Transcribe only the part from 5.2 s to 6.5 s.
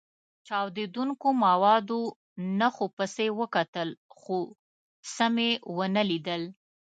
مې و نه لیدل.